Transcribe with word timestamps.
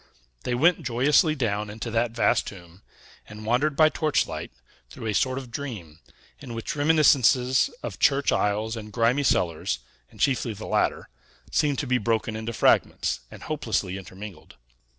They 0.45 0.55
went 0.55 0.81
joyously 0.81 1.35
down 1.35 1.69
into 1.69 1.91
that 1.91 2.09
vast 2.09 2.47
tomb, 2.47 2.81
and 3.29 3.45
wandered 3.45 3.75
by 3.75 3.89
torchlight 3.89 4.49
through 4.89 5.05
a 5.05 5.13
sort 5.13 5.37
of 5.37 5.51
dream, 5.51 5.99
in 6.39 6.55
which 6.55 6.75
reminiscences 6.75 7.69
of 7.83 7.99
church 7.99 8.31
aisles 8.31 8.75
and 8.75 8.91
grimy 8.91 9.21
cellars 9.21 9.77
and 10.09 10.19
chiefly 10.19 10.53
the 10.53 10.65
latter 10.65 11.07
seemed 11.51 11.77
to 11.77 11.85
be 11.85 11.99
broken 11.99 12.35
into 12.35 12.51
fragments, 12.51 13.19
and 13.29 13.43
hopelessly 13.43 13.95
intermingled. 13.95 14.55